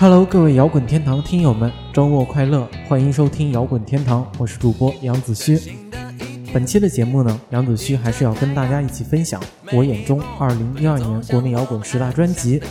[0.00, 2.66] Hello，各位摇滚天堂听友们，周末快乐！
[2.88, 5.60] 欢迎收听摇滚天堂，我是主播杨子虚。
[6.54, 9.38] 本期的节目呢，杨子虚还是要跟大家一起分享
[9.70, 12.62] 我眼中2012年国内摇滚十大专辑。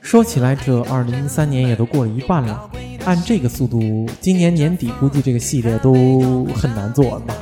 [0.00, 2.70] 说起来，这2013年也都过了一半了，
[3.04, 7.34] 按这个速度，今年年底估计这个系列都很难做完吧。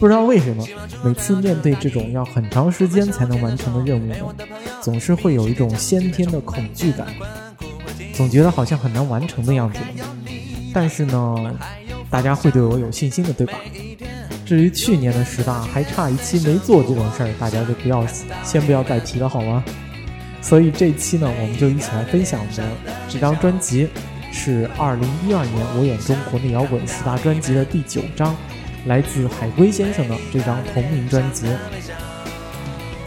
[0.00, 0.66] 不知道为什么，
[1.04, 4.16] 每次面对这种要很长时间才能完成的任务呢，
[4.80, 7.06] 总是会有一种先天的恐惧感，
[8.20, 9.78] 总觉得好像很难完成的样子。
[10.74, 11.56] 但是呢，
[12.10, 13.54] 大家会对我有信心的，对吧？
[14.44, 18.06] 至于去年的十大，还差一期没做这种事儿，大家就不要
[18.44, 19.64] 先不要再提了，好吗？
[20.42, 22.62] 所以这期呢，我们就一起来分享的
[23.08, 23.88] 这张专辑，
[24.30, 28.36] 是二零一二年我眼中国内摇滚十大专辑的第九张。
[28.84, 31.46] 来自海龟先生的这张同名专辑。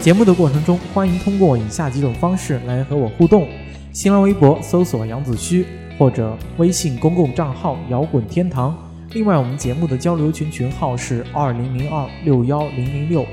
[0.00, 3.48] 节目的过程中，欢迎通过以下几种方式来和我互动：
[3.94, 5.64] 新浪微博搜索杨子虚，
[5.96, 8.76] 或者微信公共账号摇滚天堂。
[9.12, 13.24] 另外，我们节目的交流群群号是二零零二六幺零零六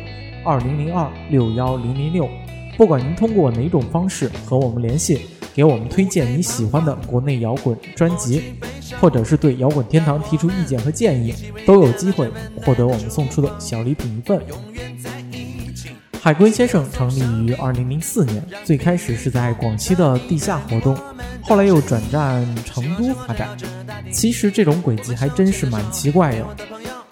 [0.45, 2.29] 二零零二六幺零零六。
[2.77, 8.53] 不管您通过哪种方式和我们联系，给我们推荐你喜欢的国内摇滚专辑。
[8.99, 11.33] 或者是对摇滚天堂提出意见和建议，
[11.65, 12.29] 都有机会
[12.63, 14.39] 获得我们送出的小礼品一份。
[16.23, 20.95] 海龟先生成立于二零零四年，最开始是在广西的地下活动，
[21.41, 23.57] 后来又转战成都发展。
[24.11, 26.45] 其实这种轨迹还真是蛮奇怪的。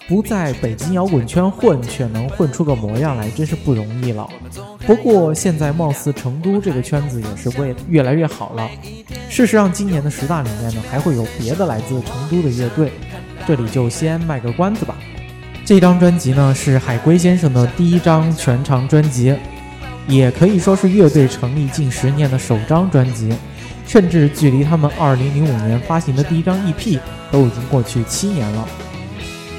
[0.06, 4.28] 不在北京摇滚圈混，却能混出个模样来，真是不容易了。
[4.86, 8.70] 不过现在貌似成都这个圈子也是为越来越好了。
[9.28, 12.92] 事实上，今年的十大里面呢，还会有别的来自成都的乐队，
[13.44, 14.96] 这里就先卖个关子吧。
[15.70, 19.32] 这张专辑呢，是海龟先生的第一张全长专辑，
[20.08, 23.32] 也可以说是乐队成立近十年的首张专辑，
[23.86, 26.98] 甚至距离他们2005年发行的第一张 EP
[27.30, 28.66] 都已经过去七年了。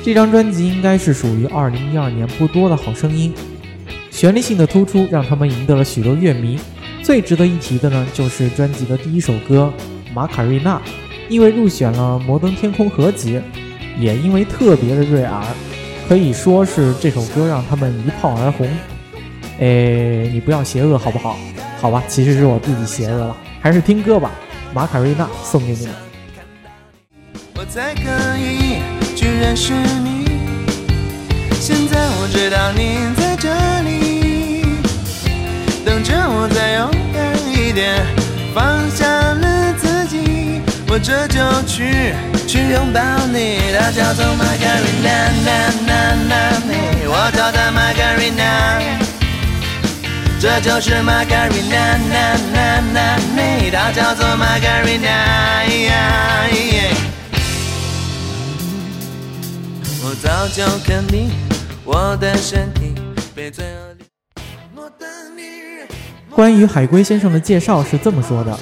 [0.03, 3.34] 这张专辑应该是属于2012年不多的好声音，
[4.09, 6.59] 旋律性的突出让他们赢得了许多乐迷。
[7.02, 9.72] 最值得一提的呢，就是专辑的第一首歌
[10.14, 10.75] 《马卡瑞娜》，
[11.30, 13.40] 因为入选了摩登天空合集，
[13.97, 15.41] 也因为特别的悦耳，
[16.11, 18.67] 可以说是这首歌让他们一炮而红。
[19.61, 21.38] 哎，你不要邪恶好不好？
[21.79, 24.29] 好吧，其实是我自己邪恶了，还是听歌吧，
[24.75, 25.95] 《马卡瑞娜》送给你们。
[27.55, 28.01] 我才可
[28.38, 28.81] 以
[29.16, 30.25] 去认识你。
[31.61, 33.47] 现在我知道你在这
[33.88, 34.66] 里，
[35.85, 38.05] 等着我再勇敢一点，
[38.53, 42.11] 放下了自己，我这就去
[42.45, 43.61] 去拥抱你。
[43.79, 46.72] 它叫做玛格丽娜，娜娜娜你，
[47.06, 48.41] 我叫它玛格丽娜，
[50.40, 55.09] 这就是玛格丽娜，娜娜娜你，它叫做玛格丽娜。
[60.03, 61.29] 我早就肯定
[61.84, 62.96] 我的身体
[63.35, 64.90] 被罪恶
[66.29, 68.58] 关于海龟先生的介绍是这么说的：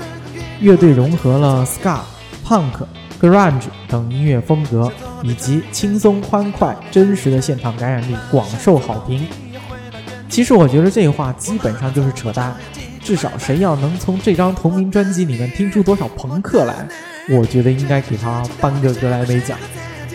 [0.59, 1.99] 乐队融合了 ska、
[2.45, 2.85] punk、
[3.19, 4.91] grunge 等音乐风格，
[5.23, 9.27] 以及轻松欢快、真实的现场感染力，广受好评。
[10.29, 12.55] 其实我觉得这话基本上就是扯淡，
[13.01, 16.87] 至少谁要能从这张同名专辑里面听出多少朋克来，
[17.29, 19.57] 我觉得应该给他颁个格莱美奖。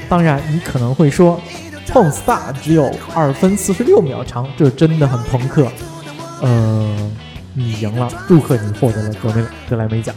[0.09, 1.41] 当然，你可能会说，
[1.93, 5.67] 《Pon Star》只有二分四十六秒长，这真的很朋克。
[6.41, 7.11] 呃，
[7.53, 10.15] 你赢了，祝贺你获得了格莱格莱美奖。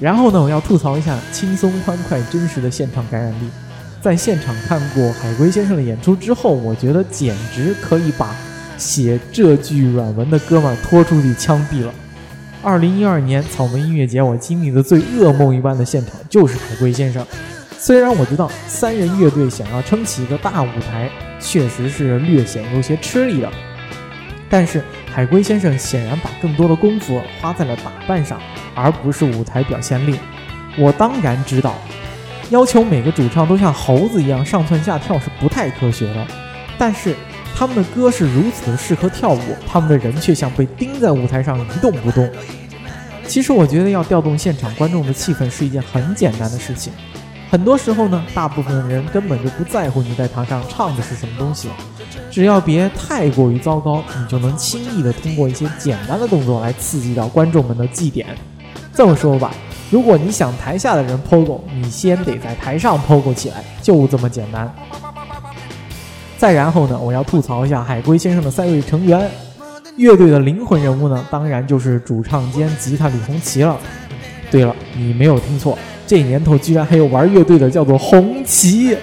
[0.00, 3.48] 然后呢，我要吐槽一下轻松欢快、真实的现场感染力。
[4.02, 8.36] 在现场看过海龟先生的演出之后，我觉得简直可以把
[8.76, 11.92] 写这句软文的哥们拖出去枪毙了。
[12.62, 17.24] 二零一二年草莓音乐节，我经历的最噩梦一般的现场就是海龟先生。
[17.78, 23.50] 虽然我知道三人乐队想要撑起一个大舞台，确实是略显有些吃力的，
[24.48, 24.82] 但是
[25.12, 28.40] 海龟先生显然把更多的功夫花在了打扮上，
[28.74, 30.18] 而不是舞台表现力。
[30.76, 31.74] 我当然知道，
[32.50, 36.26] 要求每个主唱都像猴子一样上蹿下跳是不太科学的，
[36.78, 37.14] 但是
[37.56, 42.28] 他们的歌是如此的适合跳舞，他们的人却像被钉在舞台上一动不动。
[43.26, 46.92] 其实我觉得要调动现场观众的气氛是一件很简单的事情。
[47.54, 51.68] 很多时候呢，大部分人根本就不在乎你在台上唱的是什么东西，
[52.28, 58.26] 只要别太过于糟糕，你就能轻易的通过一些简单的动作来刺激到观众们的祭点。
[58.92, 59.52] 这么说吧，
[59.88, 64.74] 如果你想台下的人 POGO，你先得在台上 POGO 起来，就这么简单。
[66.36, 69.30] 再然后呢，我要吐槽一下海龟先生的三位成员，
[69.94, 73.78] 乐队的灵魂人物呢，当然就是主唱兼吉他李红旗了。
[74.50, 78.96] 对了，你没有听错，这年头居然还有玩乐队的，叫做红旗。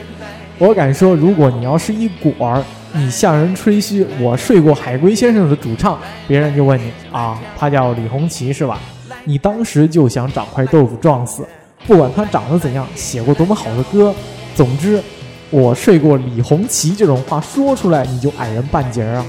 [0.58, 2.64] 我敢说，如果你要是一果儿，
[2.94, 8.80] 你向人吹嘘我睡过海龟先生的主唱，别人就问你啊，他叫李红旗是吧？
[9.24, 11.48] 你当时就想找块豆腐撞死，
[11.88, 14.14] 不管他长得怎样，写过多么好的歌，
[14.56, 15.02] 总之，
[15.50, 19.26] 我睡过李红旗这种话说出来，你就矮人半截儿啊。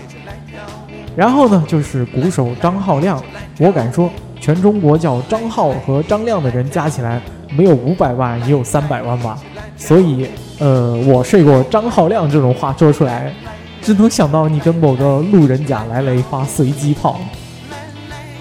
[1.15, 3.23] 然后呢，就是鼓手张浩亮，
[3.59, 4.11] 我敢说，
[4.41, 7.21] 全中国叫张浩和张亮的人加起来，
[7.56, 9.38] 没有五百万也有三百万吧。
[9.76, 10.26] 所以，
[10.58, 13.32] 呃，我睡过张浩亮这种话说出来，
[13.81, 17.20] 只能想到你跟某个路人甲来了一发随机炮。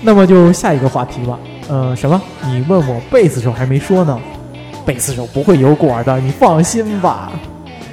[0.02, 1.40] 那么就下一个话题吧。
[1.68, 2.22] 呃，什么？
[2.46, 4.20] 你问我贝斯手还没说呢，
[4.86, 7.32] 贝斯手不会有果的，你放心吧。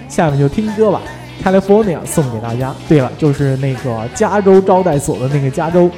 [0.08, 1.00] 下面就听歌吧，
[1.46, 2.74] 《California》送给大家。
[2.88, 5.90] 对了，就是那个加州招待所的那个加州。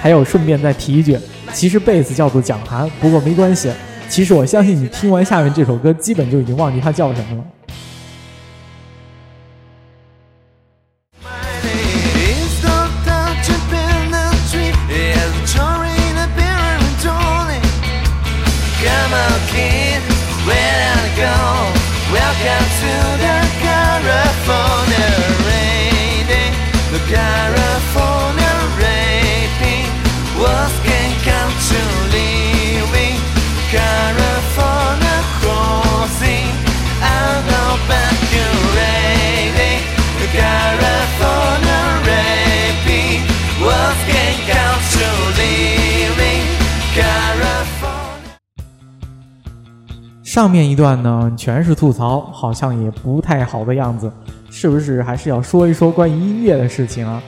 [0.00, 1.18] 还有，顺便再提一句，
[1.52, 3.70] 其实贝斯叫做蒋涵，不过没关系。
[4.08, 7.44] 其实我相信你听完下面这首歌，基本就已经忘记它叫什么了。
[50.36, 54.12] 上面一段呢，全是吐槽，好像也不太好的样子，
[54.50, 55.02] 是不是？
[55.02, 57.22] 还是要说一说关于音乐的事情啊？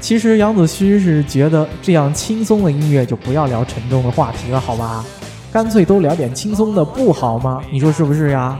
[0.00, 5.04] 其实杨子虚是觉得这样轻松的音乐就不要聊沉重的话题了，好吧？
[5.52, 7.60] 干脆都聊点轻松的，不好吗？
[7.72, 8.56] 你说是不是呀？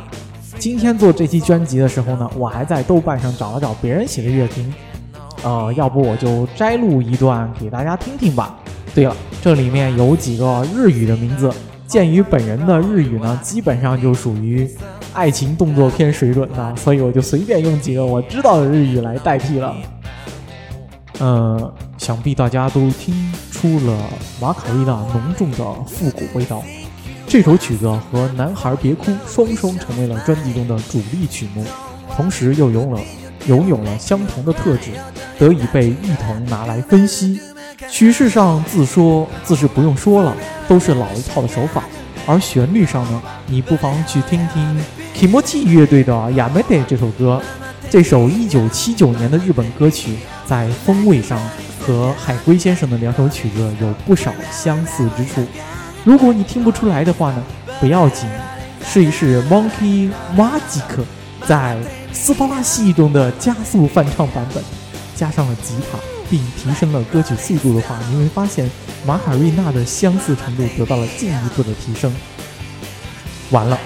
[0.59, 4.75] 今天做这期专辑的时候呢，我还在豆瓣上找了找别人写的乐评，
[5.45, 8.57] 呃，要不我就摘录一段给大家听听吧。
[8.93, 11.49] 对了，这里面有几个日语的名字。
[11.95, 14.69] 鉴于本人的日语呢，基本上就属于
[15.13, 19.73] 爱情动作片水准的，所以我就随便用几个我知道的日语来代替了。
[21.21, 23.15] 呃，想必大家都听
[23.53, 23.97] 出了
[24.41, 26.65] 马卡瑞娜浓重的复古味道。
[27.29, 31.65] 这首曲子和《男孩别哭》双双成为了专辑中的主力曲目，
[32.17, 33.01] 同时又拥了
[33.47, 34.91] 拥有了相同的特质，
[35.39, 37.41] 得以被一同拿来分析。
[37.91, 40.37] 曲式上自说自是不用说了，
[40.69, 41.85] 都是老一套的手法。
[42.27, 44.85] 而旋律上呢，你不妨去听听
[45.15, 47.41] Kimochi 乐队的《Yamete》这首歌。
[47.91, 50.17] 这首1979年的日本歌曲，
[50.47, 51.39] 在风味上
[51.79, 55.45] 和海龟先生的两首曲子有不少相似之处。
[56.03, 57.43] 如果你听不出来的话呢，
[57.79, 58.29] 不要紧，
[58.85, 61.05] 试一试 Monkey Magic
[61.47, 61.77] 在
[62.13, 64.65] 斯巴拉系中的加速翻唱版本，
[65.15, 66.14] 加上了吉他。
[66.35, 68.69] 并提升了歌曲速度的话，你会发现
[69.07, 72.13] 马卡瑞娜的相似程度得到了进一步的提升。
[73.53, 73.79] 完了，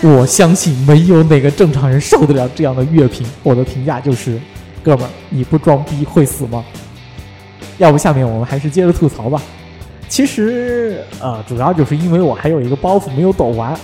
[0.00, 3.26] 我相信没有哪个正常人受得了这样的乐评。
[3.42, 4.40] 我的评价就是：
[4.80, 6.64] 哥们儿，你不装逼会死吗？
[7.78, 9.42] 要不下面我们还是接着吐槽吧。
[10.08, 13.76] 其实，呃，主要就是因为我还有一个包袱没有抖完。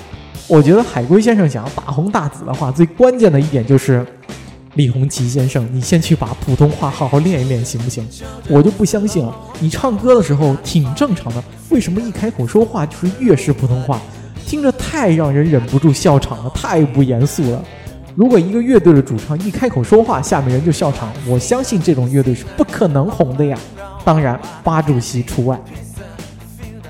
[0.47, 4.07] 我觉得海龟先生想要大红大紫的话，最关键的一点就是。
[4.77, 8.07] 李红旗先生，你先去把普通话好好练一练，行不行？
[8.49, 13.99] 我就不相信了，你唱歌的时候挺正常的，为什么一开口说话就是粤式普通话？
[14.47, 17.65] 听着太让人忍不住笑场了，太不严肃了。
[18.15, 23.59] 如果一个乐队的主唱一开口说话，下面人就笑场，我相信这种乐队是不可能红的呀。
[24.05, 25.59] 当然，八主席除外。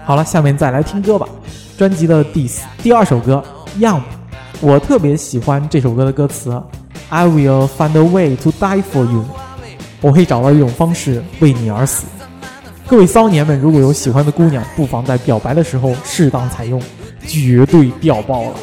[0.04, 1.28] 好了，下面再来听歌吧。
[1.78, 2.50] 专辑的第
[2.82, 3.42] 第二首歌
[3.80, 3.98] 《Young》，
[4.60, 6.60] 我特别喜欢这首歌的歌词。
[7.08, 9.24] I will find a way to die for you。
[10.00, 12.06] 我会找到一种方式为你而死。
[12.86, 16.80] 各位骚年们，如果有喜欢的姑娘，不妨在表白的时候适当采用，
[17.26, 18.56] 绝对掉爆了。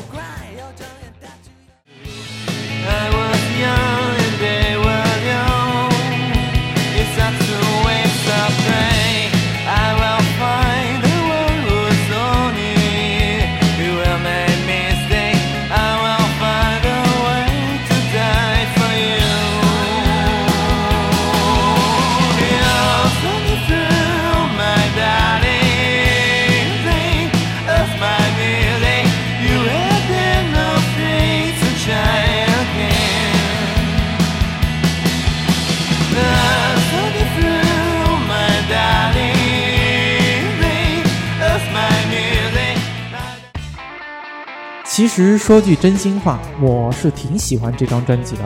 [44.95, 48.43] 其实说句真心话，我是挺喜欢这张专辑的。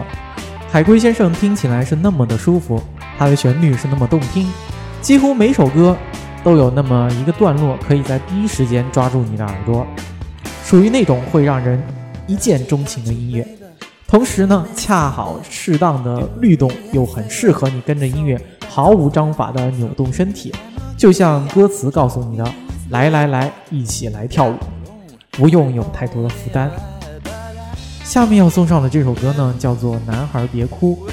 [0.72, 2.82] 海龟先生听起来是那么的舒服，
[3.18, 4.50] 他的旋律是那么动听，
[5.02, 5.98] 几乎每首歌
[6.46, 9.86] 都有那么一个段落可以在第一时间抓住你的耳朵，
[10.64, 11.84] 属于那种会让人
[12.28, 13.46] 一见钟情的音乐。
[14.08, 18.40] 同时呢，恰好适当的律动又很适合你跟着音乐
[18.70, 20.54] 毫无章法的扭动身体，
[20.96, 22.54] 就像歌词告诉你的
[22.90, 24.56] ：“来来来，一起来跳舞。”
[25.38, 26.70] 不用有太多的负担。
[28.04, 31.08] 下面要送上的这首歌呢，叫做《男孩别哭》。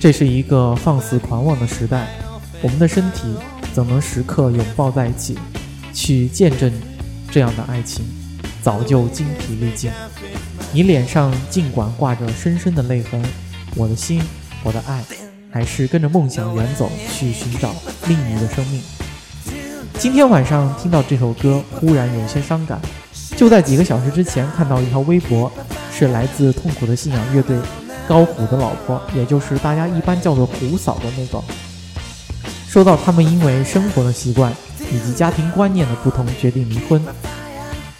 [0.00, 2.08] 这是一个放肆狂妄的时代，
[2.62, 3.34] 我们的身体
[3.72, 5.38] 怎能时刻拥抱在一起，
[5.92, 6.72] 去见证
[7.30, 8.04] 这样的爱情，
[8.62, 9.90] 早就精疲力尽。
[10.72, 13.22] 你脸上尽管挂着深深的泪痕，
[13.76, 14.22] 我的心，
[14.64, 15.04] 我的爱，
[15.50, 17.74] 还是跟着梦想远走，去寻找
[18.08, 18.82] 另一个生命。
[19.98, 22.80] 今天晚上听到这首歌，忽然有些伤感。
[23.42, 25.50] 就在几个小时之前，看到一条微博，
[25.92, 27.58] 是来自痛苦的信仰乐队
[28.06, 31.42] 高虎的老婆，也就是大家一般叫做虎嫂的那个，
[32.68, 34.52] 说到他们因为生活的习惯
[34.92, 37.04] 以及家庭观念的不同决定离婚。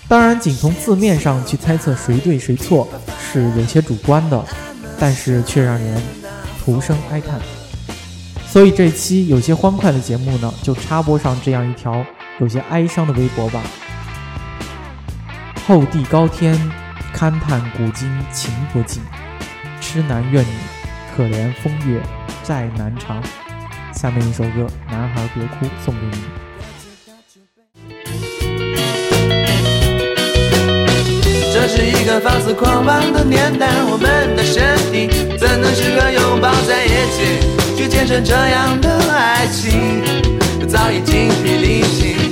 [0.06, 2.86] 当然，仅从字面上去猜测谁对谁错
[3.18, 4.44] 是有些主观的，
[4.96, 6.00] 但是却让人
[6.64, 7.40] 徒生哀叹。
[8.46, 12.06] 所以这期有些欢快的节目呢，就插播上这样一条
[12.38, 13.60] 有些哀伤的微博吧。
[15.64, 16.58] 后地高天，
[17.14, 19.00] 勘探古今情不尽。
[19.80, 20.48] 痴男怨女，
[21.16, 22.00] 可怜风月
[22.42, 23.22] 债难偿。
[23.94, 26.18] 下面一首歌《男孩别哭》送给你。
[31.54, 40.02] 这是一个放肆狂妄的年代，我们的身体怎能时刻拥抱在一起，去见证这样的爱情？
[40.68, 42.31] 早已精疲力尽。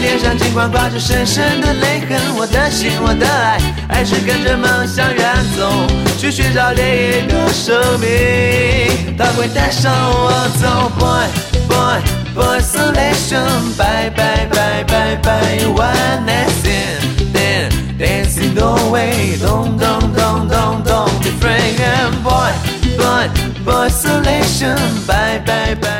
[0.00, 5.70] 脸上尽管挂着深深的泪痕，我的心，我的爱，还是跟着梦想远走，
[6.18, 9.14] 去寻找另一个生命。
[9.16, 11.28] 它会带上我走，Boy
[11.68, 12.00] Boy
[12.34, 21.28] Boy Selection，Bye Bye Bye Bye Bye，One Night Stand，Dancing the way，Don't Don't Don't Don't Don't be
[21.28, 22.52] afraid，Boy
[22.96, 23.28] Boy
[23.64, 25.99] Boy Selection，Bye Bye Bye Bye Bye。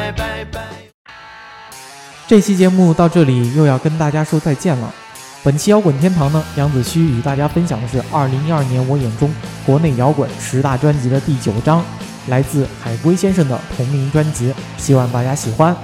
[2.31, 4.95] 这期节目到这里又要跟大家说再见了。
[5.43, 9.29] 本期摇滚天堂呢，杨子虚与大家分享的是二零一二年我眼中
[9.67, 11.83] 国内摇滚十大专辑的第九章，
[12.29, 15.75] 来自海龟先生的同名专辑，希望大家喜欢。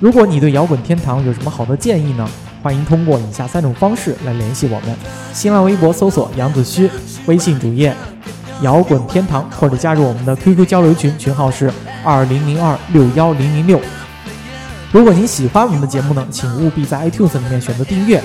[0.00, 2.28] 如果你对摇滚天堂有什么好的建议呢？
[2.64, 4.96] 欢迎通过以下三种方式来联系我们：
[5.32, 6.90] 新浪微博搜索杨子虚，
[7.26, 7.94] 微信主页
[8.62, 11.72] 摇滚天堂，或者加入我们的 QQ 交流群，群号是
[12.02, 13.80] 二零零二六幺零零六。
[14.92, 18.20] 如果您喜欢我们的节目呢，请务必在 iTunes 里面选择订阅。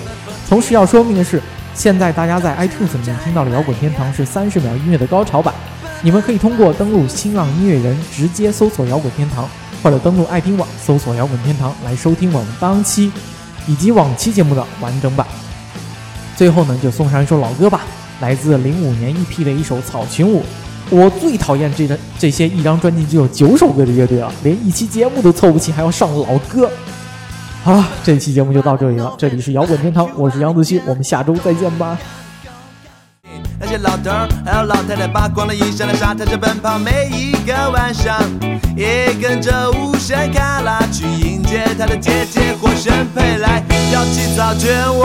[0.50, 1.40] 同时要说明的是，
[1.76, 5.54] 现在大家在 iTunes 里面听到的摇滚天堂是三十秒音乐的高潮版。
[6.02, 9.48] 你们可以通过登录新浪音乐人直接搜索摇滚天堂，
[9.84, 13.12] 或者登录爱听网搜索摇滚天堂来收听我们当期
[13.68, 15.26] 以及往期节目的完整版。
[16.36, 17.82] 最后呢，就送上一首老歌吧，
[18.22, 20.40] 来自零五年 EP 的一首《草裙舞》。
[20.90, 26.70] 我最讨厌这个这些一张专辑只有九首歌的乐队了，连一期节目都凑不齐，还要上老歌。
[27.64, 29.14] 好了，这期节目就到这里了。
[29.18, 31.98] 这里是摇滚天堂，我是杨子旭，我们下周再见吧。
[33.60, 38.22] 那些老头儿还有老太太扒光了衣裳在沙滩上奔跑，每一个晚上
[38.78, 45.04] 也跟着无声卡拉去迎接他的姐姐火神配来跳起草卷舞。